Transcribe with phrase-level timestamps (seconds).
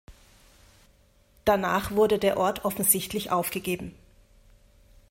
[1.45, 3.93] Danach wurde der Ort offensichtlich aufgegeben.